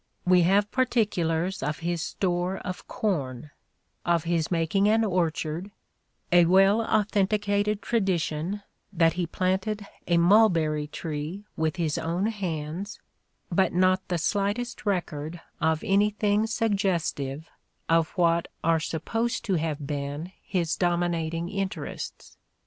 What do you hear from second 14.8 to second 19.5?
record of anything suggestive of what are supposed